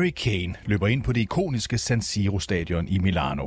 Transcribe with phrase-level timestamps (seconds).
[0.00, 3.46] Harry Kane løber ind på det ikoniske San Siro-stadion i Milano.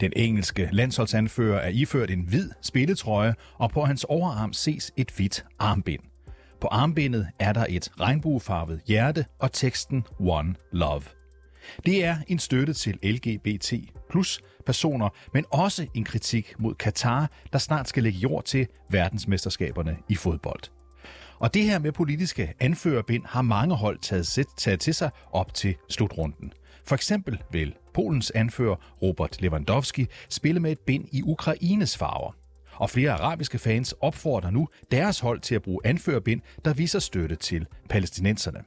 [0.00, 5.44] Den engelske landsholdsanfører er iført en hvid spilletrøje, og på hans overarm ses et hvidt
[5.58, 6.02] armbind.
[6.60, 11.02] På armbindet er der et regnbuefarvet hjerte og teksten One Love.
[11.86, 13.72] Det er en støtte til LGBT
[14.10, 19.96] plus personer, men også en kritik mod Katar, der snart skal lægge jord til verdensmesterskaberne
[20.08, 20.81] i fodbold.
[21.42, 25.74] Og det her med politiske anførerbind har mange hold taget, taget til sig op til
[25.88, 26.52] slutrunden.
[26.84, 32.32] For eksempel vil Polens anfører Robert Lewandowski spille med et bind i Ukraines farver.
[32.72, 37.36] Og flere arabiske fans opfordrer nu deres hold til at bruge anførerbind, der viser støtte
[37.36, 38.58] til palæstinenserne.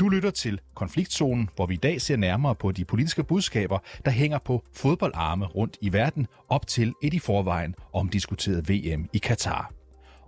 [0.00, 4.10] Du lytter til Konfliktzonen, hvor vi i dag ser nærmere på de politiske budskaber, der
[4.10, 9.77] hænger på fodboldarme rundt i verden op til et i forvejen omdiskuteret VM i Katar.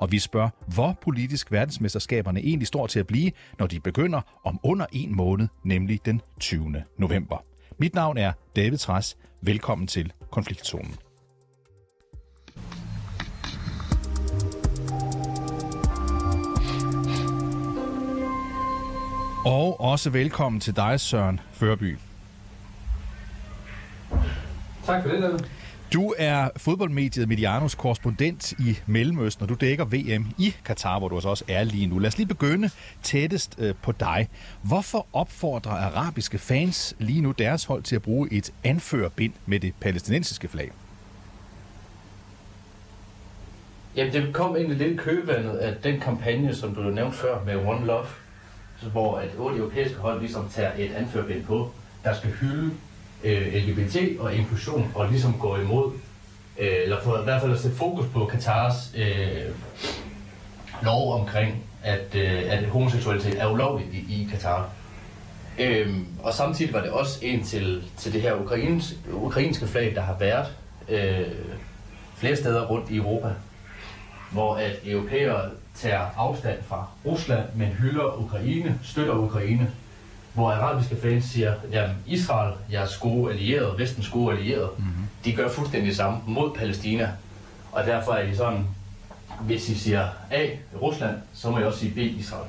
[0.00, 4.60] Og vi spørger, hvor politisk verdensmesterskaberne egentlig står til at blive, når de begynder om
[4.62, 6.84] under en måned, nemlig den 20.
[6.98, 7.44] november.
[7.78, 9.16] Mit navn er David Træs.
[9.40, 10.96] Velkommen til Konfliktzonen.
[19.44, 21.98] Og også velkommen til dig, Søren Førby.
[24.84, 25.59] Tak for det, David.
[25.92, 31.14] Du er fodboldmediet Medianos korrespondent i Mellemøsten, og du dækker VM i Katar, hvor du
[31.14, 31.98] altså også er lige nu.
[31.98, 32.70] Lad os lige begynde
[33.02, 34.28] tættest øh, på dig.
[34.62, 39.74] Hvorfor opfordrer arabiske fans lige nu deres hold til at bruge et anførerbind med det
[39.80, 40.70] palæstinensiske flag?
[43.96, 47.86] Jamen, det kom egentlig lidt købevandet af den kampagne, som du nævnte før med One
[47.86, 48.06] Love,
[48.92, 51.70] hvor at otte europæiske hold ligesom tager et anførbind på,
[52.04, 52.70] der skal hylde
[53.24, 55.92] øh, LGBT og inklusion og ligesom går imod,
[56.58, 59.54] øh, eller for i hvert fald at sætte fokus på Katars øh,
[60.82, 64.70] lov omkring, at, øh, at homoseksualitet er ulovligt i, i Katar.
[65.58, 70.00] Øhm, og samtidig var det også en til, til det her ukrains, ukrainske flag, der
[70.00, 70.46] har været
[70.88, 71.26] øh,
[72.16, 73.28] flere steder rundt i Europa,
[74.30, 79.70] hvor at europæere tager afstand fra Rusland, men hylder Ukraine, støtter Ukraine,
[80.34, 84.92] hvor arabiske fans siger, at Israel, jeres gode allierede, vestens gode allierede, mm-hmm.
[85.24, 87.10] de gør fuldstændig det samme mod Palæstina.
[87.72, 88.66] Og derfor er de sådan,
[89.40, 90.46] hvis I siger A,
[90.82, 92.48] Rusland, så må jeg også sige B, Israel.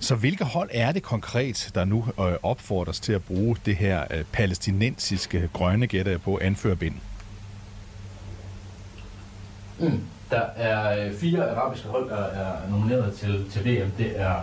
[0.00, 4.04] Så hvilke hold er det konkret, der nu øh, opfordres til at bruge det her
[4.10, 6.94] øh, palæstinensiske grønne gætter på anførbind?
[9.78, 10.00] Mm.
[10.30, 13.90] Der er øh, fire arabiske hold, der er nomineret til, til VM.
[13.98, 14.34] Det er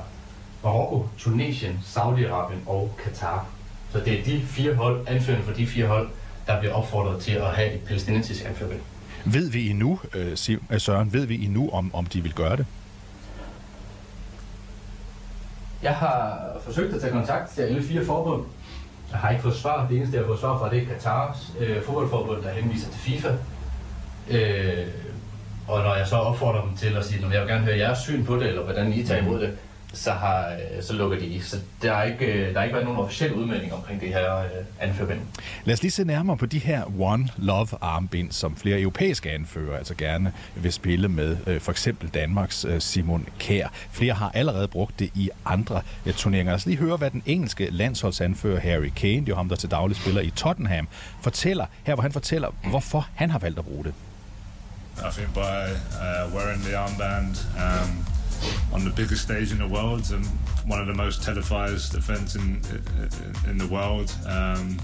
[0.65, 3.45] Marokko, Tunesien, Saudi-Arabien og Katar.
[3.91, 6.09] Så det er de fire hold, anførende for de fire hold,
[6.47, 8.79] der bliver opfordret til at have et palæstinensisk anførbind.
[9.25, 10.37] Ved vi endnu, øh,
[10.71, 12.65] øh, Søren, ved vi endnu, om, om de vil gøre det?
[15.83, 18.43] Jeg har forsøgt at tage kontakt til alle fire forbund.
[19.11, 19.87] Jeg har ikke fået svar.
[19.87, 22.99] Det eneste, jeg har fået svar fra, det er Katars øh, fodboldforbund, der henviser til
[22.99, 23.29] FIFA.
[24.29, 24.87] Øh,
[25.67, 27.99] og når jeg så opfordrer dem til at sige, at jeg vil gerne høre jeres
[27.99, 29.57] syn på det, eller hvordan I tager imod det,
[29.95, 31.39] så, har, øh, så lukker de i.
[31.39, 34.37] Så der er ikke, øh, der har ikke været nogen officiel udmelding omkring det her
[34.37, 34.45] øh,
[34.79, 35.19] anførbind.
[35.65, 39.77] Lad os lige se nærmere på de her One Love armbind, som flere europæiske anfører
[39.77, 41.59] altså gerne vil spille med.
[41.59, 43.67] For eksempel Danmarks Simon Kær.
[43.91, 45.81] Flere har allerede brugt det i andre
[46.15, 46.51] turneringer.
[46.51, 49.71] Lad os lige høre, hvad den engelske landsholdsanfører Harry Kane, det er ham, der til
[49.71, 50.87] daglig spiller i Tottenham,
[51.21, 53.93] fortæller her, hvor han fortæller, hvorfor han har valgt at bruge det.
[54.97, 58.14] I think by uh, wearing the armband um,
[58.73, 60.25] on the biggest stage in the world and
[60.67, 62.61] one of the most televised events in
[63.49, 64.77] in, the world um,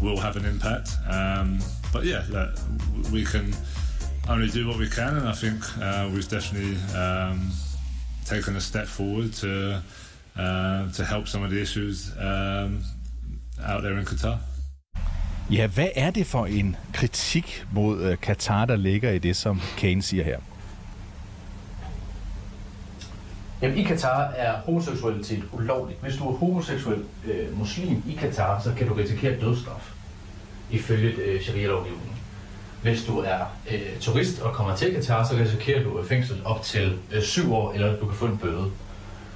[0.00, 0.90] will have an impact.
[1.08, 1.58] Um,
[1.92, 2.50] but yeah, look,
[3.12, 3.54] we can
[4.28, 7.50] only do what we can, and I think uh, we've definitely um,
[8.24, 9.82] taken a step forward to
[10.36, 12.82] uh, to help some of the issues um,
[13.64, 14.38] out there in Qatar.
[15.50, 19.60] Ja, hvad er det for en kritik mod uh, Katar, der ligger i det, som
[19.78, 20.38] Kane siger her?
[23.62, 26.00] Jamen, i Katar er homoseksualitet ulovligt.
[26.02, 29.92] Hvis du er homoseksuel øh, muslim i Katar, så kan du risikere dødsstraf,
[30.70, 32.16] ifølge øh, sharia-lovgivningen.
[32.82, 33.38] Hvis du er
[33.70, 37.54] øh, turist og kommer til Katar, så risikerer du øh, fængsel op til øh, syv
[37.54, 38.70] år, eller du kan få en bøde.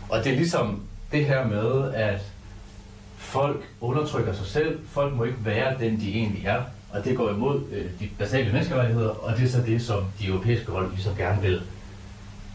[0.08, 0.82] Og det er ligesom
[1.12, 2.20] det her med, at
[3.16, 7.30] folk undertrykker sig selv, folk må ikke være den, de egentlig er, og det går
[7.30, 11.16] imod øh, de basale menneskerettigheder, og det er så det, som de europæiske hold ligesom
[11.16, 11.62] gerne vil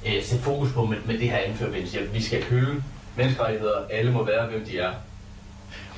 [0.06, 2.12] øh, sætte fokus på med, med det her anførbind.
[2.13, 2.84] Vi skal hylde
[3.16, 4.92] menneskerettigheder, alle må være, hvem de er.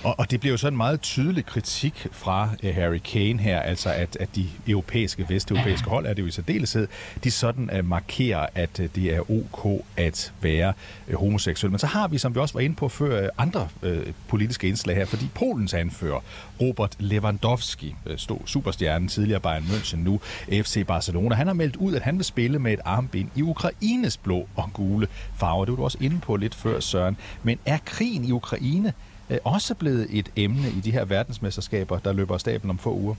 [0.04, 3.60] Og, og det bliver jo sådan en meget tydelig kritik fra uh, Harry Kane her,
[3.60, 6.88] altså at, at de europæiske, vesteuropæiske hold, er det jo i særdeleshed,
[7.24, 10.74] de sådan uh, markerer, at uh, det er ok at være
[11.08, 11.72] uh, homoseksuel.
[11.72, 13.90] Men så har vi, som vi også var inde på før, uh, andre uh,
[14.28, 16.20] politiske indslag her, fordi Polens anfører,
[16.62, 20.20] Robert Lewandowski, uh, stod superstjernen tidligere Bayern München, nu
[20.50, 24.18] FC Barcelona, han har meldt ud, at han vil spille med et armbind i Ukraines
[24.18, 25.08] blå og gule
[25.38, 25.66] farver.
[25.66, 27.18] Det var du også inde på lidt før, Søren.
[27.44, 28.94] Men er krigen i Ukraine
[29.32, 32.94] øh, også blevet et emne i de her verdensmesterskaber, der løber af staben om få
[32.94, 33.16] uger?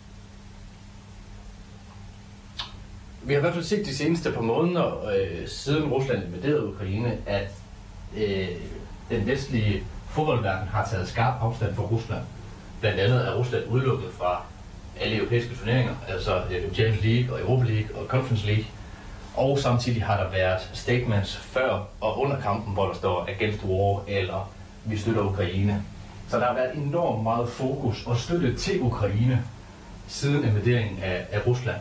[3.23, 7.19] Vi har i hvert fald set de seneste par måneder, øh, siden Rusland invaderede Ukraine,
[7.27, 7.51] at
[8.17, 8.49] øh,
[9.11, 12.23] den vestlige fodboldverden har taget skarp afstand fra Rusland.
[12.81, 14.43] Blandt andet er Rusland udelukket fra
[15.01, 18.65] alle europæiske turneringer, altså øh, Champions League og Europa League og Conference League.
[19.35, 24.03] Og samtidig har der været statements før og under kampen, hvor der står against war
[24.09, 24.53] eller
[24.85, 25.83] vi støtter Ukraine.
[26.33, 29.45] Så der har været enormt meget fokus og støtte til Ukraine
[30.09, 31.77] siden invaderingen af, af Rusland.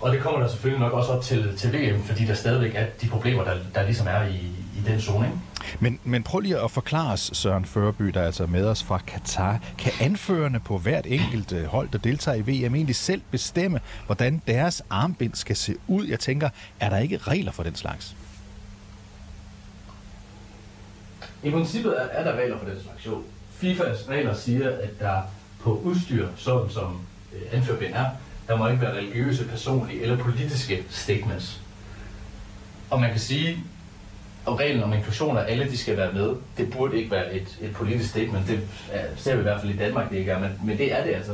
[0.00, 2.86] Og det kommer der selvfølgelig nok også op til, til VM, fordi der stadigvæk er
[3.02, 4.36] de problemer, der, der ligesom er i,
[4.76, 5.26] i den zone.
[5.26, 5.38] Ikke?
[5.80, 8.98] Men, men prøv lige at forklare os, Søren Førby, der er altså med os fra
[9.06, 9.58] Katar.
[9.78, 14.42] Kan anførende på hvert enkelt øh, hold, der deltager i VM, egentlig selv bestemme, hvordan
[14.46, 16.06] deres armbind skal se ud?
[16.06, 16.48] Jeg tænker,
[16.80, 18.16] er der ikke regler for den slags?
[21.42, 23.22] I princippet er, er der regler for den slags, jo.
[23.58, 25.22] FIFAs regler siger, at der
[25.60, 27.00] på udstyr, sådan som
[27.34, 28.04] øh, anførbind er,
[28.48, 31.60] der må ikke være religiøse, personlige eller politiske statements.
[32.90, 33.58] Og man kan sige,
[34.44, 37.58] og reglen om inklusion, at alle de skal være med, det burde ikke være et,
[37.60, 38.48] et politisk statement.
[38.48, 38.60] Det
[38.92, 41.04] er, ser vi i hvert fald i Danmark, det ikke er, men, men det er
[41.04, 41.32] det altså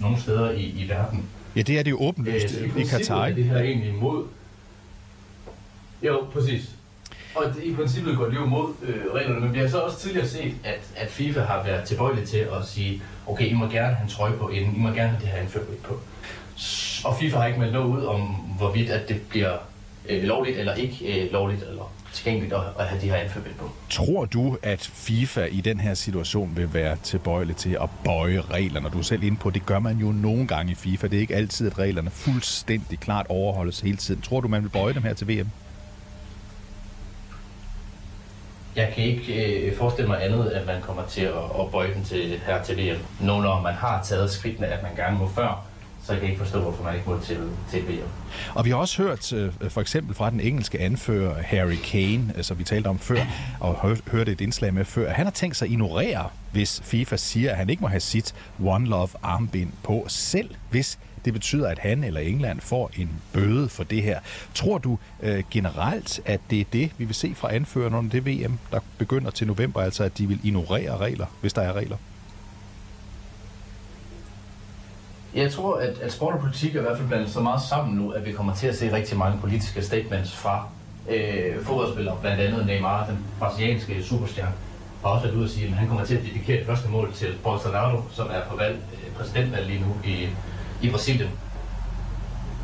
[0.00, 1.24] nogle steder i, i verden.
[1.56, 3.26] Ja, det er det jo åbenlyst Øh, i Katar.
[3.26, 4.26] er det her egentlig imod...
[6.02, 6.70] Jo, præcis.
[7.34, 9.98] Og det, i princippet går det jo imod øh, reglerne, men vi har så også
[9.98, 13.94] tidligere set, at, at FIFA har været tilbøjelig til at sige, okay, I må gerne
[13.94, 16.00] have en trøje på inden, I må gerne have det her indført på.
[17.04, 18.20] Og FIFA har ikke meldt noget ud om,
[18.58, 19.56] hvorvidt at det bliver
[20.08, 23.70] øh, lovligt eller ikke øh, lovligt, eller tilgængeligt at, at have de her indført på.
[23.90, 28.88] Tror du, at FIFA i den her situation vil være tilbøjelig til at bøje reglerne?
[28.92, 31.06] Du er selv inde på, det gør man jo nogle gange i FIFA.
[31.06, 34.22] Det er ikke altid, at reglerne fuldstændig klart overholdes hele tiden.
[34.22, 35.50] Tror du, man vil bøje dem her til VM?
[38.76, 42.04] Jeg kan ikke øh, forestille mig andet, at man kommer til at, at bøje den
[42.04, 42.98] til, her til VM.
[43.20, 45.66] Nu når man har taget skridtene, at man gerne må før,
[46.06, 47.38] så jeg kan ikke forstå, hvorfor man ikke må til,
[47.70, 48.08] til VM.
[48.54, 52.44] Og vi har også hørt øh, for eksempel fra den engelske anfører Harry Kane, øh,
[52.44, 53.20] som vi talte om før,
[53.60, 57.50] og hørte et indslag med før, han har tænkt sig at ignorere, hvis FIFA siger,
[57.50, 58.34] at han ikke må have sit
[58.64, 63.68] One Love armbind på, selv hvis det betyder, at han eller England får en bøde
[63.68, 64.20] for det her.
[64.54, 68.26] Tror du øh, generelt, at det er det, vi vil se fra anførerne under det
[68.26, 71.96] VM, der begynder til november, altså at de vil ignorere regler, hvis der er regler?
[75.34, 77.96] Jeg tror, at, at sport og politik er i hvert fald blandet så meget sammen
[77.96, 80.68] nu, at vi kommer til at se rigtig mange politiske statements fra
[81.10, 84.52] øh, fodboldspillere, blandt andet Neymar, den brasilianske superstjerne,
[85.02, 87.12] har også været ude og sige, at han kommer til at dedikere det første mål
[87.12, 90.28] til Bolsonaro, som er på valg, øh, præsidentvalg lige nu i,
[90.82, 91.30] i Brasilien.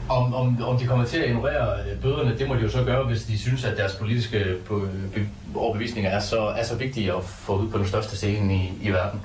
[0.08, 2.84] Om, om, om de kommer til at ignorere øh, bøderne, det må de jo så
[2.84, 7.24] gøre, hvis de synes, at deres politiske øh, overbevisninger er så, er så vigtige at
[7.24, 9.20] få ud på den største scene i, i verden.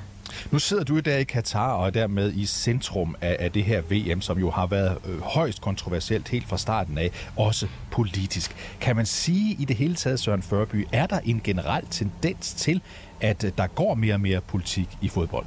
[0.55, 3.81] Nu sidder du der i Katar og er dermed i centrum af, af det her
[3.81, 8.55] VM, som jo har været øh, højst kontroversielt helt fra starten af, også politisk.
[8.81, 12.81] Kan man sige i det hele taget, Søren Førby, er der en generel tendens til,
[13.21, 15.45] at øh, der går mere og mere politik i fodbold?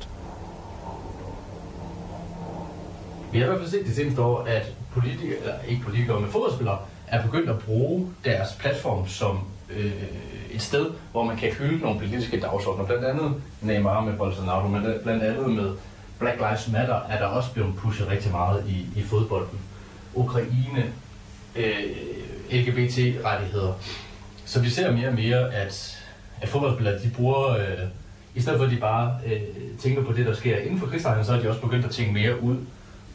[3.33, 6.31] Vi har i hvert fald set de seneste år, at politikere, eller ikke politikere, men
[6.31, 9.39] fodboldspillere, er begyndt at bruge deres platform som
[9.71, 9.93] øh,
[10.51, 12.85] et sted, hvor man kan hylde nogle politiske dagsordner.
[12.85, 15.71] Blandt andet Neymar med Bolsonaro, men blandt andet med
[16.19, 19.59] Black Lives Matter er der også blevet pushet rigtig meget i, i fodbolden.
[20.15, 20.93] Ukraine,
[21.57, 21.83] øh,
[22.51, 23.73] LGBT-rettigheder.
[24.45, 25.99] Så vi ser mere og mere, at,
[26.41, 27.89] at fodboldspillere, de bruger, øh,
[28.35, 29.41] i stedet for at de bare øh,
[29.79, 32.13] tænker på det, der sker inden for krigstegnen, så er de også begyndt at tænke
[32.13, 32.57] mere ud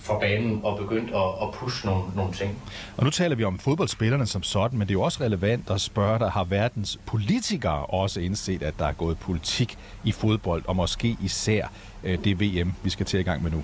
[0.03, 2.61] fra banen og begyndt at, at pushe nogle, nogle ting.
[2.97, 5.81] Og nu taler vi om fodboldspillerne som sådan, men det er jo også relevant at
[5.81, 10.75] spørge dig, har verdens politikere også indset, at der er gået politik i fodbold, og
[10.75, 11.67] måske især
[12.03, 13.63] øh, det VM, vi skal til i gang med nu?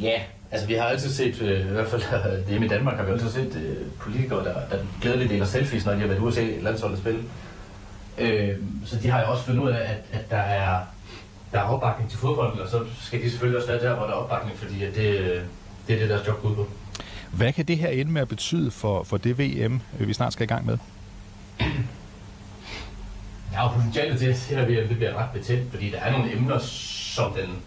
[0.00, 0.20] Ja,
[0.50, 2.02] altså vi har altid set, øh, i hvert fald
[2.48, 5.92] hjemme i Danmark, har vi altid set øh, politikere, der, der glædeligt deler selfies, når
[5.92, 7.20] de har været ude at se landsholdet spille.
[8.18, 10.78] Øh, så de har jo også fundet ud af, at, at der er
[11.54, 14.12] der er opbakning til fodbolden, og så skal de selvfølgelig også være der, hvor der
[14.12, 15.42] er opbakning, fordi at det,
[15.86, 16.66] det er det, deres job går ud på.
[17.30, 20.44] Hvad kan det her ende med at betyde for, for det VM, vi snart skal
[20.44, 20.78] i gang med?
[23.50, 25.98] der er jo potentiale til, at det her VM det bliver ret betændt, fordi der
[25.98, 27.62] er nogle emner, som den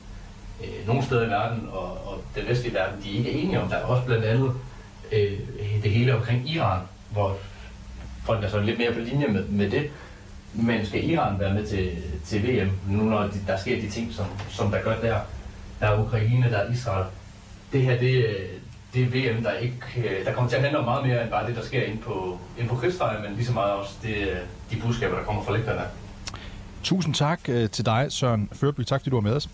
[0.64, 3.70] øh, nogle steder i verden og, og den vestlige verden, de er ikke enige om.
[3.70, 4.54] Der er også blandt andet
[5.12, 5.40] øh,
[5.84, 7.38] det hele omkring Iran, hvor
[8.24, 9.90] folk er så lidt mere på linje med, med det.
[10.54, 11.92] Men skal Iran være med til,
[12.26, 15.20] til VM, nu når de, der sker de ting, som, som der gør der?
[15.80, 17.06] Der er Ukraine, der er Israel.
[17.74, 18.26] Det her, det,
[18.94, 21.48] det er VM, der ikke der kommer til at handle om meget mere end bare
[21.48, 24.38] det, der sker inde på, inde på kridtstreget, men lige så meget også det,
[24.72, 25.82] de budskaber, der kommer fra lægterne.
[26.84, 28.84] Tusind tak øh, til dig, Søren Førby.
[28.84, 29.50] Tak, fordi du var med os.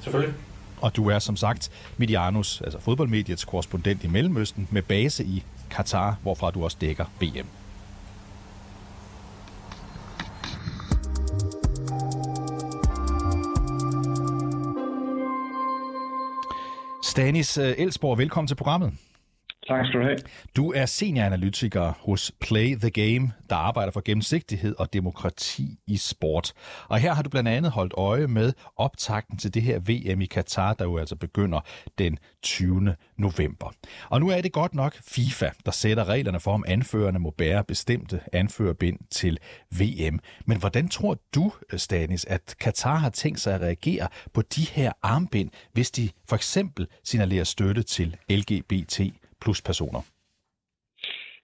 [0.00, 0.34] Selvfølgelig.
[0.80, 6.16] Og du er som sagt Medianus, altså fodboldmediets korrespondent i Mellemøsten, med base i Katar,
[6.22, 7.46] hvorfra du også dækker VM.
[17.16, 18.92] Stanis øh, Elsborg, velkommen til programmet.
[19.68, 20.18] Tak skal du have.
[20.56, 26.52] Du er senioranalytiker hos Play the Game, der arbejder for gennemsigtighed og demokrati i sport.
[26.88, 30.26] Og her har du blandt andet holdt øje med optakten til det her VM i
[30.26, 31.60] Katar, der jo altså begynder
[31.98, 32.94] den 20.
[33.18, 33.72] november.
[34.10, 37.64] Og nu er det godt nok FIFA, der sætter reglerne for, om anførerne må bære
[37.64, 39.38] bestemte anførerbind til
[39.78, 40.18] VM.
[40.44, 44.92] Men hvordan tror du, Stanis, at Katar har tænkt sig at reagere på de her
[45.02, 49.00] armbind, hvis de for eksempel signalerer støtte til LGBT
[49.42, 50.02] plus personer?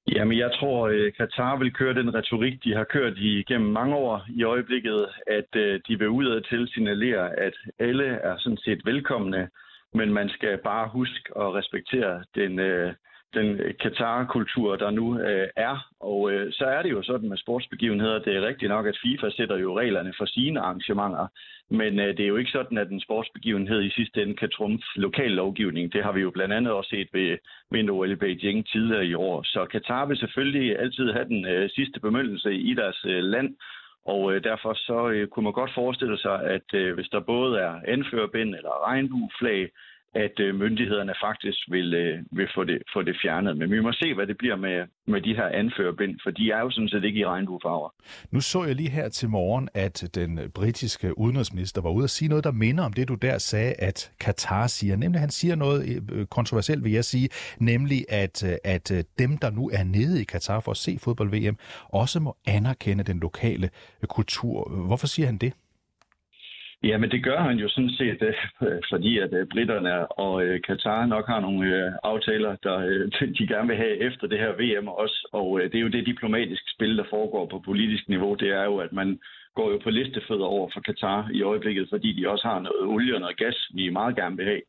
[0.09, 3.97] Jamen, jeg tror, øh, at Katar vil køre den retorik, de har kørt igennem mange
[3.97, 8.81] år i øjeblikket, at øh, de vil udad til signalere, at alle er sådan set
[8.85, 9.51] velkomne,
[9.95, 12.95] men man skal bare huske at respektere den, øh,
[13.35, 15.89] den øh, Katar-kultur, der nu øh, er.
[16.01, 19.31] Og øh, så er det jo sådan med sportsbegivenheder, det er rigtigt nok, at FIFA
[19.31, 21.27] sætter jo reglerne for sine arrangementer,
[21.71, 24.85] men øh, det er jo ikke sådan, at en sportsbegivenhed i sidste ende kan trumfe
[24.97, 25.93] lokal lovgivning.
[25.93, 27.39] Det har vi jo blandt andet også set ved
[27.71, 29.43] vinter i Beijing tidligere i år.
[29.43, 33.57] Så Katar vil selvfølgelig altid have den øh, sidste bemyndelse i deres øh, land,
[34.05, 37.61] og øh, derfor så øh, kunne man godt forestille sig, at øh, hvis der både
[37.61, 39.71] er anførbind eller regnbueflag,
[40.15, 43.57] at øh, myndighederne faktisk vil, øh, vil få, det, få det fjernet.
[43.57, 46.61] Men vi må se, hvad det bliver med, med de her anførerbind, for de er
[46.61, 47.91] jo sådan set ikke i regnbuefarver.
[48.31, 52.29] Nu så jeg lige her til morgen, at den britiske udenrigsminister var ude og sige
[52.29, 54.97] noget, der minder om det, du der sagde, at Katar siger.
[54.97, 57.29] Nemlig, han siger noget øh, øh, kontroversielt, vil jeg sige,
[57.59, 61.57] nemlig, at, øh, at dem, der nu er nede i Katar for at se fodbold-VM,
[61.89, 63.71] også må anerkende den lokale
[64.09, 64.71] kultur.
[64.87, 65.53] Hvorfor siger han det?
[66.85, 68.35] Ja, men det gør han jo sådan set, øh,
[68.93, 73.47] fordi at øh, britterne og øh, Katar nok har nogle øh, aftaler, der øh, de
[73.47, 75.29] gerne vil have efter det her VM også.
[75.33, 78.35] Og øh, det er jo det diplomatiske spil, der foregår på politisk niveau.
[78.35, 79.21] Det er jo, at man
[79.55, 83.15] går jo på listefødder over for Katar i øjeblikket, fordi de også har noget olie
[83.15, 84.63] og noget gas, vi meget gerne vil have.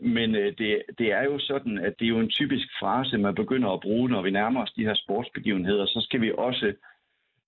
[0.00, 3.70] Men det, det er jo sådan, at det er jo en typisk frase, man begynder
[3.70, 5.86] at bruge, når vi nærmer os de her sportsbegivenheder.
[5.86, 6.72] Så skal vi også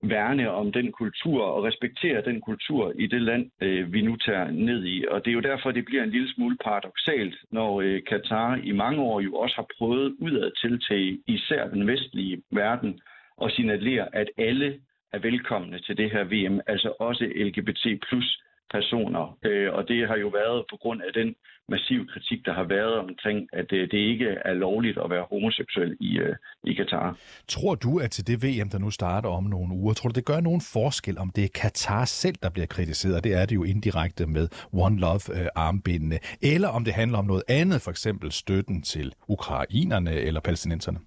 [0.03, 4.51] værne om den kultur og respektere den kultur i det land, øh, vi nu tager
[4.51, 5.05] ned i.
[5.11, 8.73] Og det er jo derfor, det bliver en lille smule paradoxalt, når øh, Katar i
[8.73, 13.01] mange år jo også har prøvet udad til til især den vestlige verden
[13.43, 14.79] at signalere, at alle
[15.13, 19.39] er velkomne til det her VM, altså også LGBT plus personer.
[19.45, 21.35] Øh, og det har jo været på grund af den
[21.69, 25.97] massive kritik, der har været omkring, at det, det ikke er lovligt at være homoseksuel
[26.01, 27.19] i, øh, i Katar.
[27.49, 30.25] Tror du, at til det VM, der nu starter om nogle uger, tror du, det
[30.25, 33.25] gør nogen forskel, om det er Katar selv, der bliver kritiseret?
[33.25, 36.19] Det er det jo indirekte med One Love-armbindene.
[36.43, 40.99] Øh, eller om det handler om noget andet, for eksempel støtten til ukrainerne eller palæstinenserne?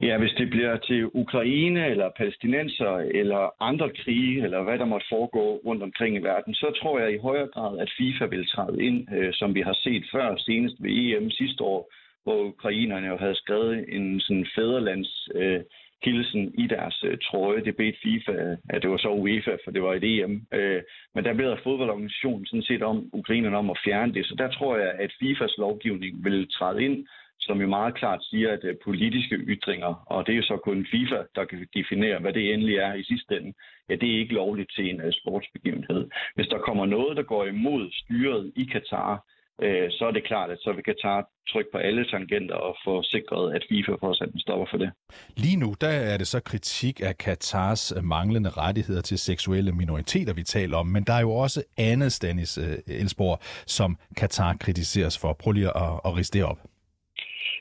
[0.00, 5.06] Ja, hvis det bliver til Ukraine eller palæstinenser eller andre krige, eller hvad der måtte
[5.08, 8.84] foregå rundt omkring i verden, så tror jeg i højere grad, at FIFA vil træde
[8.84, 11.92] ind, øh, som vi har set før, senest ved EM sidste år,
[12.24, 15.60] hvor ukrainerne jo havde skrevet en sådan fæderlands øh,
[16.04, 17.64] hilsen i deres øh, trøje.
[17.64, 20.46] Det bedte FIFA, at det var så UEFA, for det var et EM.
[20.52, 20.82] Øh,
[21.14, 24.26] men der beder fodboldorganisationen sådan set om ukrainerne om at fjerne det.
[24.26, 27.06] Så der tror jeg, at FIFAs lovgivning vil træde ind
[27.40, 30.86] som jo meget klart siger, at øh, politiske ytringer, og det er jo så kun
[30.90, 33.52] FIFA, der kan definere, hvad det endelig er i sidste ende,
[33.88, 36.08] ja, det er ikke lovligt til en øh, sportsbegivenhed.
[36.34, 39.24] Hvis der kommer noget, der går imod styret i Katar,
[39.62, 43.02] øh, så er det klart, at så vil Katar trykke på alle tangenter og få
[43.02, 44.90] sikret, at FIFA får sat en stopper for det.
[45.36, 50.34] Lige nu, der er det så kritik af Katars øh, manglende rettigheder til seksuelle minoriteter,
[50.34, 55.32] vi taler om, men der er jo også andet, Stanis Elsborg, som Katar kritiseres for.
[55.32, 56.58] Prøv lige at, at riste det op.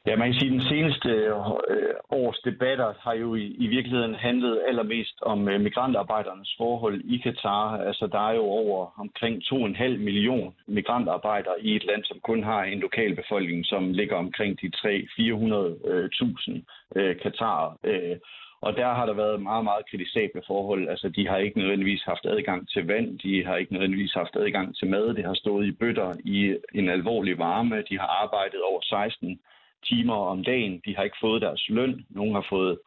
[0.06, 4.16] Ja, man kan sige, at den seneste øh, års debatter har jo i, i virkeligheden
[4.16, 7.78] handlet allermest om øh, migrantarbejdernes forhold i Katar.
[7.78, 12.64] Altså, der er jo over omkring 2,5 million migrantarbejdere i et land, som kun har
[12.64, 16.62] en lokal befolkning, som ligger omkring de 300-400.000
[16.96, 17.78] øh, Katar.
[17.84, 18.18] Øh, øh,
[18.62, 20.90] Og der har der været meget, meget kritisable forhold.
[20.90, 24.76] Altså, de har ikke nødvendigvis haft adgang til vand, de har ikke nødvendigvis haft adgang
[24.78, 28.82] til mad, det har stået i bøtter i en alvorlig varme, de har arbejdet over
[28.82, 29.40] 16
[29.86, 32.80] timer om dagen, de har ikke fået deres løn, nogen har fået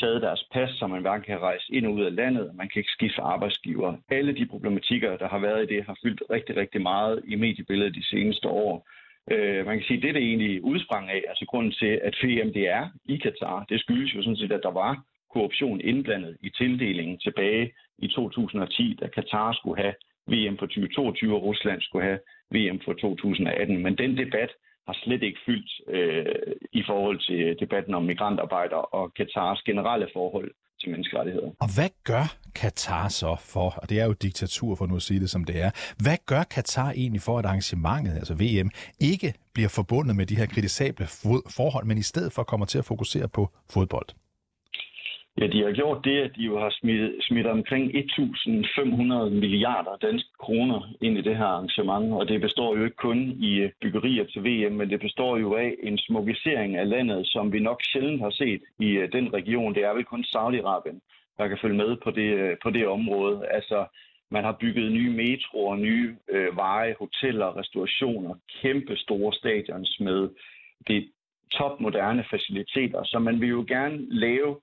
[0.00, 2.80] taget deres pas, så man hverken kan rejse ind og ud af landet, man kan
[2.80, 3.96] ikke skifte arbejdsgiver.
[4.10, 7.94] Alle de problematikker, der har været i det, har fyldt rigtig, rigtig meget i mediebilledet
[7.94, 8.88] de seneste år.
[9.30, 12.50] Øh, man kan sige, at det, det egentlig udsprang af, altså grunden til, at VM
[13.04, 17.72] i Katar, det skyldes jo sådan set, at der var korruption indblandet i tildelingen tilbage
[17.98, 19.94] i 2010, da Katar skulle have
[20.32, 22.20] VM for 2022, og Rusland skulle have
[22.54, 23.82] VM for 2018.
[23.82, 24.50] Men den debat
[24.90, 30.50] har slet ikke fyldt øh, i forhold til debatten om migrantarbejder og Katars generelle forhold
[30.80, 31.50] til menneskerettigheder.
[31.64, 35.20] Og hvad gør Katar så for, og det er jo diktatur for nu at sige
[35.20, 35.70] det som det er,
[36.04, 38.70] hvad gør Katar egentlig for, at arrangementet, altså VM,
[39.00, 41.06] ikke bliver forbundet med de her kritisable
[41.58, 43.42] forhold, men i stedet for kommer til at fokusere på
[43.74, 44.08] fodbold?
[45.40, 50.30] Ja, de har gjort det, at de jo har smidt, smidt omkring 1.500 milliarder danske
[50.38, 54.24] kroner ind i det her arrangement, og det består jo ikke kun i øh, byggerier
[54.24, 58.20] til VM, men det består jo af en smukkisering af landet, som vi nok sjældent
[58.20, 59.74] har set i øh, den region.
[59.74, 60.98] Det er vel kun Saudi-Arabien,
[61.38, 63.46] der kan følge med på det, øh, på det område.
[63.46, 63.86] Altså,
[64.30, 70.28] man har bygget nye metroer, nye øh, veje, hoteller, restaurationer, kæmpe store stadions med
[70.88, 71.08] det
[71.52, 74.56] topmoderne faciliteter, så man vil jo gerne lave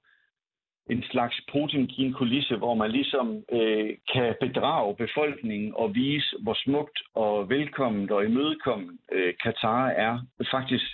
[0.90, 7.50] en slags Potemkin-kulisse, hvor man ligesom øh, kan bedrage befolkningen og vise, hvor smukt og
[7.50, 10.20] velkomment og imødekommen øh, Katar er.
[10.52, 10.86] Faktisk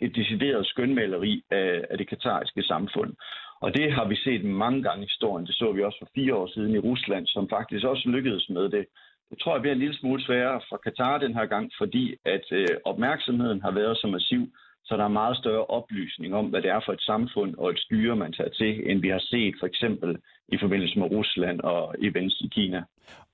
[0.00, 3.12] et decideret skønmaleri af, af det katariske samfund.
[3.60, 5.46] Og det har vi set mange gange i historien.
[5.46, 8.68] Det så vi også for fire år siden i Rusland, som faktisk også lykkedes med
[8.68, 8.86] det.
[9.30, 12.46] Det tror jeg bliver en lille smule sværere for Katar den her gang, fordi at
[12.52, 14.42] øh, opmærksomheden har været så massiv
[14.84, 17.78] så der er meget større oplysning om, hvad det er for et samfund og et
[17.78, 20.16] styre, man tager til, end vi har set for eksempel
[20.48, 22.82] i forbindelse med Rusland og events i Kina.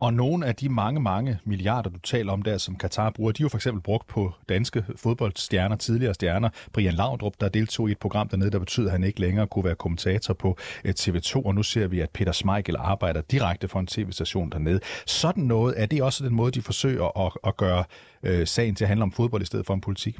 [0.01, 3.43] Og nogle af de mange, mange milliarder, du taler om der, som Katar bruger, de
[3.43, 6.49] er jo for eksempel brugt på danske fodboldstjerner, tidligere stjerner.
[6.73, 9.65] Brian Laudrup, der deltog i et program dernede, der betyder, at han ikke længere kunne
[9.65, 13.81] være kommentator på eh, TV2, og nu ser vi, at Peter Smeichel arbejder direkte for
[13.81, 14.81] en tv-station dernede.
[15.07, 17.85] Sådan noget, er det også den måde, de forsøger at, at gøre
[18.23, 20.17] øh, sagen til at handle om fodbold i stedet for om politik?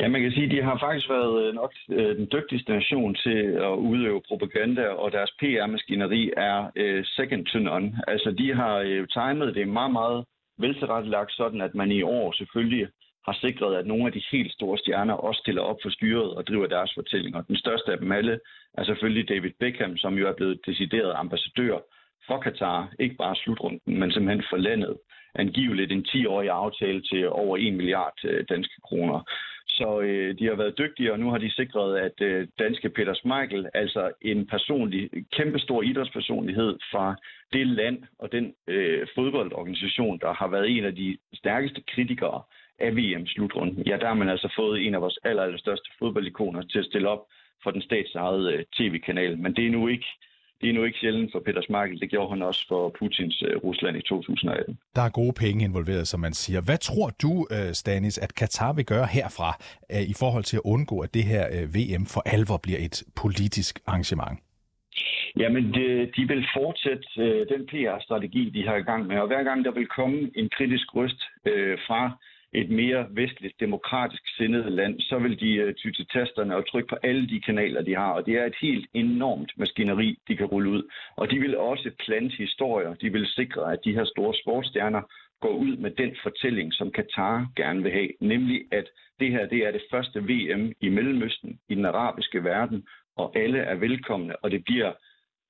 [0.00, 3.14] Ja, man kan sige, at de har faktisk været øh, nok øh, den dygtigste nation
[3.14, 8.00] til at udøve propaganda, og deres PR-maskineri er øh, second to none.
[8.08, 10.24] Altså, de har uh, timet det meget, meget
[10.58, 12.88] veltilrettelagt, sådan at man i år selvfølgelig
[13.26, 16.46] har sikret, at nogle af de helt store stjerner også stiller op for styret og
[16.46, 17.42] driver deres fortællinger.
[17.42, 18.40] Den største af dem alle
[18.78, 21.78] er selvfølgelig David Beckham, som jo er blevet decideret ambassadør
[22.26, 24.96] for Katar, ikke bare slutrunden, men simpelthen for landet.
[25.34, 29.20] Angiveligt en 10-årig aftale til over 1 milliard øh, danske kroner.
[29.68, 33.14] Så øh, de har været dygtige, og nu har de sikret, at øh, danske Peter
[33.14, 37.16] Schmeichel, altså en personlig, kæmpestor idrætspersonlighed fra
[37.52, 42.42] det land og den øh, fodboldorganisation, der har været en af de stærkeste kritikere
[42.78, 46.62] af VM-slutrunden, ja, der har man altså fået en af vores aller, aller største fodboldikoner
[46.62, 47.22] til at stille op
[47.62, 49.38] for den statsejede øh, tv-kanal.
[49.38, 50.06] Men det er nu ikke
[50.64, 52.00] det er nu ikke sjældent for Peter Smeichel.
[52.00, 54.78] Det gjorde han også for Putins uh, Rusland i 2018.
[54.96, 56.60] Der er gode penge involveret, som man siger.
[56.60, 59.50] Hvad tror du, uh, Stanis, at Katar vil gøre herfra
[59.94, 61.44] uh, i forhold til at undgå, at det her
[61.76, 64.38] VM for alvor bliver et politisk arrangement?
[65.36, 69.16] Jamen, de, de vil fortsætte øh, den PR-strategi, de har i gang med.
[69.18, 72.18] Og hver gang der vil komme en kritisk røst øh, fra
[72.54, 76.88] et mere vestligt, demokratisk sindet land, så vil de uh, ty til tasterne og trykke
[76.88, 78.12] på alle de kanaler, de har.
[78.12, 80.82] Og det er et helt enormt maskineri, de kan rulle ud.
[81.16, 82.94] Og de vil også plante historier.
[82.94, 85.02] De vil sikre, at de her store sportsstjerner
[85.40, 88.10] går ud med den fortælling, som Katar gerne vil have.
[88.20, 88.86] Nemlig, at
[89.20, 92.86] det her det er det første VM i Mellemøsten, i den arabiske verden,
[93.16, 94.92] og alle er velkomne, og det bliver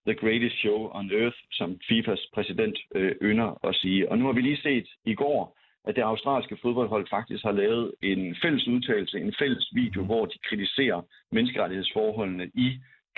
[0.07, 4.11] the greatest show on earth, som FIFAs præsident øh, ynder at sige.
[4.11, 7.93] Og nu har vi lige set i går, at det australske fodboldhold faktisk har lavet
[8.03, 10.07] en fælles udtalelse, en fælles video, mm.
[10.07, 11.01] hvor de kritiserer
[11.33, 12.69] menneskerettighedsforholdene i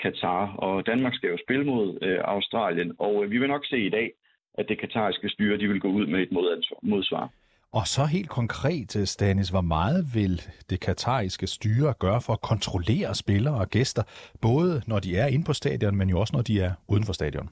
[0.01, 0.55] Katar.
[0.55, 3.89] Og Danmark skal jo spille mod øh, Australien, og øh, vi vil nok se i
[3.89, 4.11] dag,
[4.57, 6.31] at det katariske styre de vil gå ud med et
[6.81, 7.29] modsvar.
[7.71, 12.41] Og så helt konkret, øh, Stanis, hvor meget vil det katariske styre gøre for at
[12.41, 14.03] kontrollere spillere og gæster,
[14.41, 17.13] både når de er inde på stadion, men jo også når de er uden for
[17.13, 17.49] stadion?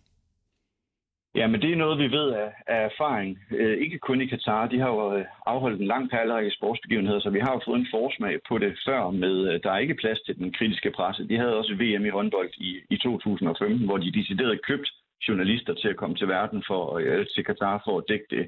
[1.36, 3.40] Ja, men det er noget, vi ved af, af erfaring.
[3.52, 4.68] Øh, ikke kun i Katar.
[4.68, 7.88] De har jo øh, afholdt en lang række sportsbegivenheder, så vi har jo fået en
[7.92, 11.28] forsmag på det før med, øh, der er ikke plads til den kritiske presse.
[11.28, 14.90] De havde også VM i håndbold i, i 2015, hvor de decideret købt
[15.28, 18.46] journalister til at komme til verden for, øh, til Katar for at dække det.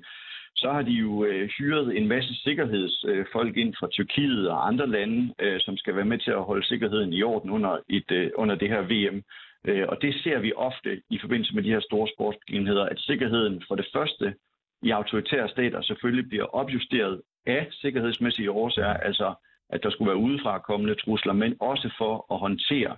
[0.55, 4.87] Så har de jo øh, hyret en masse sikkerhedsfolk øh, ind fra Tyrkiet og andre
[4.89, 8.31] lande, øh, som skal være med til at holde sikkerheden i orden under, et, øh,
[8.35, 9.23] under det her VM.
[9.65, 13.63] Øh, og det ser vi ofte i forbindelse med de her store sportsbegivenheder, at sikkerheden
[13.67, 14.35] for det første
[14.81, 19.33] i autoritære stater selvfølgelig bliver opjusteret af sikkerhedsmæssige årsager, altså
[19.69, 22.97] at der skulle være udefra kommende trusler, men også for at håndtere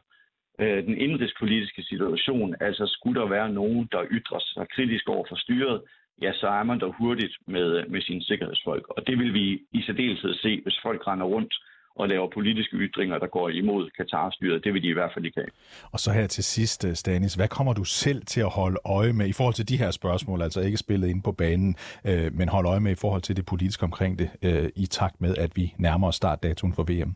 [0.59, 2.55] øh, den indrigspolitiske situation.
[2.61, 5.81] Altså skulle der være nogen, der ytrer sig kritisk over for styret,
[6.21, 8.87] ja, så er man der hurtigt med, med sine sikkerhedsfolk.
[8.89, 11.53] Og det vil vi i særdeleshed se, hvis folk render rundt
[11.99, 14.63] og laver politiske ytringer, der går imod Katar-styret.
[14.63, 15.51] Det vil de i hvert fald ikke have.
[15.93, 19.13] Og så her til sidst, øh, Stanis, hvad kommer du selv til at holde øje
[19.13, 22.49] med i forhold til de her spørgsmål, altså ikke spillet ind på banen, øh, men
[22.49, 25.51] holde øje med i forhold til det politiske omkring det, øh, i takt med, at
[25.55, 27.15] vi nærmer os startdatoen for VM?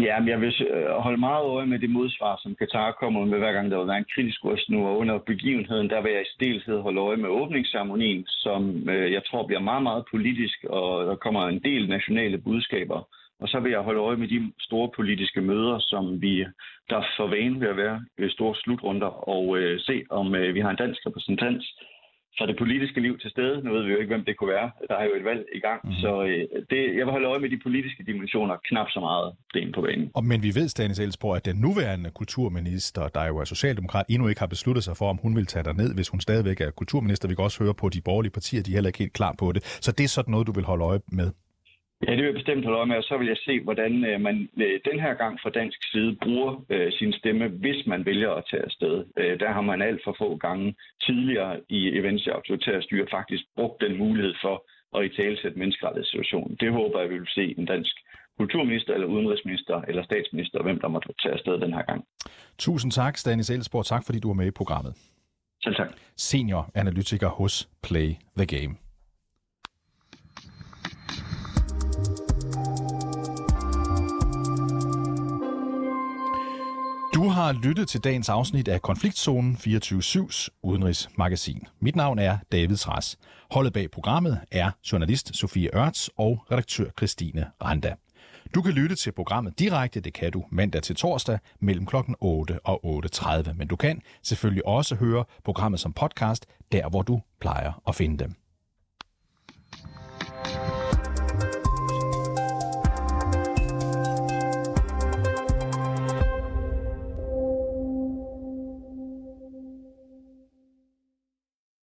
[0.00, 3.38] Ja, men jeg vil øh, holde meget øje med det modsvar, som Katar kommer med,
[3.38, 4.86] hver gang der vil være en kritisk røst nu.
[4.86, 9.22] Og under begivenheden, der vil jeg i stilhed holde øje med åbningsceremonien, som øh, jeg
[9.24, 13.08] tror bliver meget, meget politisk, og der kommer en del nationale budskaber.
[13.40, 16.44] Og så vil jeg holde øje med de store politiske møder, som vi
[16.90, 20.70] der for vane ved at være store slutrunder, og øh, se, om øh, vi har
[20.70, 21.62] en dansk repræsentant
[22.38, 23.62] fra det politiske liv til stede.
[23.64, 24.70] Nu ved vi jo ikke, hvem det kunne være.
[24.88, 25.80] Der er jo et valg i gang.
[25.84, 25.92] Mm.
[25.92, 29.72] Så øh, det, jeg vil holde øje med de politiske dimensioner knap så meget sten
[29.72, 30.10] på banen.
[30.14, 34.28] Og, men vi ved, Stanis Elsborg, at den nuværende kulturminister, der jo er socialdemokrat, endnu
[34.28, 36.70] ikke har besluttet sig for, om hun vil tage dig ned, hvis hun stadigvæk er
[36.70, 37.28] kulturminister.
[37.28, 39.52] Vi kan også høre på de borgerlige partier, de er heller ikke helt klar på
[39.52, 39.64] det.
[39.64, 41.30] Så det er sådan noget, du vil holde øje med?
[42.02, 44.20] Ja, det vil jeg bestemt holde øje med, og så vil jeg se, hvordan øh,
[44.20, 48.30] man øh, den her gang fra dansk side bruger øh, sin stemme, hvis man vælger
[48.30, 49.04] at tage afsted.
[49.16, 50.74] Øh, der har man alt for få gange
[51.06, 54.56] tidligere i events autoritære styre faktisk brugt den mulighed for
[54.96, 56.56] at i talesætte menneskerettighedssituationen.
[56.60, 57.96] Det håber jeg, vi vil se en dansk
[58.38, 62.04] kulturminister, eller udenrigsminister, eller statsminister, hvem der måtte tage afsted den her gang.
[62.58, 63.84] Tusind tak, Stanis Elsborg.
[63.84, 64.94] Tak, fordi du var med i programmet.
[65.62, 65.88] Selv tak.
[66.16, 68.85] Senior analytiker hos Play the Game.
[77.36, 81.66] Har lyttet til dagens afsnit af Konfliktzonen 24-7's udenrigsmagasin.
[81.80, 83.18] Mit navn er David Træs.
[83.50, 87.94] Holdet bag programmet er journalist Sofie Ørts og redaktør Christine Randa.
[88.54, 92.66] Du kan lytte til programmet direkte, det kan du mandag til torsdag mellem klokken 8
[92.66, 97.82] og 8.30, men du kan selvfølgelig også høre programmet som podcast, der hvor du plejer
[97.88, 98.45] at finde dem.